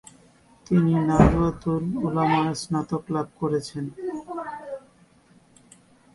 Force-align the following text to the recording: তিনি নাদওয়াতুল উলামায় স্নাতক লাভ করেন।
তিনি 0.67 0.93
নাদওয়াতুল 1.09 1.83
উলামায় 2.05 2.53
স্নাতক 2.61 3.03
লাভ 3.15 3.27
করেন। 3.39 3.85